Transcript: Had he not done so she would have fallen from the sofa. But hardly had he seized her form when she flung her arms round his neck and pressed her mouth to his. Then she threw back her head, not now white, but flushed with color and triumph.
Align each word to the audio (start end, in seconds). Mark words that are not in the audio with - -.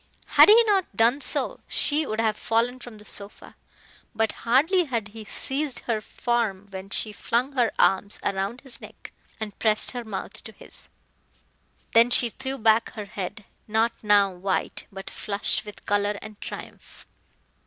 Had 0.29 0.49
he 0.49 0.63
not 0.63 0.97
done 0.97 1.21
so 1.21 1.59
she 1.67 2.07
would 2.07 2.19
have 2.19 2.35
fallen 2.35 2.79
from 2.79 2.97
the 2.97 3.05
sofa. 3.05 3.55
But 4.15 4.31
hardly 4.31 4.85
had 4.85 5.09
he 5.09 5.25
seized 5.25 5.81
her 5.81 6.01
form 6.01 6.65
when 6.71 6.89
she 6.89 7.11
flung 7.13 7.51
her 7.51 7.71
arms 7.77 8.19
round 8.23 8.61
his 8.61 8.81
neck 8.81 9.11
and 9.39 9.59
pressed 9.59 9.91
her 9.91 10.03
mouth 10.03 10.43
to 10.45 10.53
his. 10.53 10.89
Then 11.93 12.09
she 12.09 12.31
threw 12.31 12.57
back 12.57 12.93
her 12.93 13.05
head, 13.05 13.45
not 13.67 13.91
now 14.01 14.31
white, 14.33 14.87
but 14.91 15.07
flushed 15.07 15.65
with 15.65 15.85
color 15.85 16.17
and 16.19 16.41
triumph. 16.41 17.05